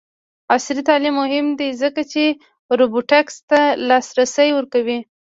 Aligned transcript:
عصري 0.53 0.81
تعلیم 0.89 1.15
مهم 1.21 1.47
دی 1.59 1.69
ځکه 1.81 2.01
چې 2.11 2.23
روبوټکس 2.79 3.35
ته 3.49 3.61
لاسرسی 3.87 4.49
ورکوي. 4.53 4.99